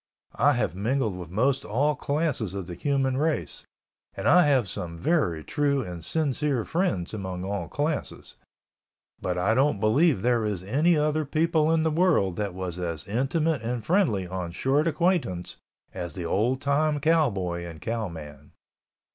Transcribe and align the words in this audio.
I 0.39 0.53
have 0.53 0.73
mingled 0.73 1.15
with 1.15 1.29
most 1.29 1.63
all 1.63 1.95
classes 1.95 2.55
of 2.55 2.65
the 2.65 2.73
human 2.73 3.17
race 3.17 3.67
and 4.15 4.27
I 4.27 4.45
have 4.47 4.67
some 4.67 4.97
very 4.97 5.43
true 5.43 5.83
and 5.83 6.03
sincere 6.03 6.63
friends 6.65 7.13
among 7.13 7.45
all 7.45 7.69
classes—but 7.69 9.37
I 9.37 9.53
don't 9.53 9.79
believe 9.79 10.23
there 10.23 10.43
is 10.43 10.63
any 10.63 10.97
other 10.97 11.23
people 11.23 11.71
in 11.71 11.83
the 11.83 11.91
world 11.91 12.35
that 12.37 12.55
was 12.55 12.79
as 12.79 13.05
intimate 13.05 13.61
and 13.61 13.85
friendly 13.85 14.27
on 14.27 14.49
short 14.53 14.87
acquaintance 14.87 15.57
as 15.93 16.15
the 16.15 16.25
old 16.25 16.61
time 16.61 16.99
cowboy 16.99 17.63
and 17.63 17.79
cowman. 17.79 18.53